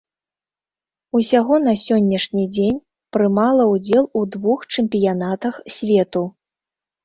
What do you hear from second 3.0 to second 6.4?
прымала ўдзел у двух чэмпіянатах свету.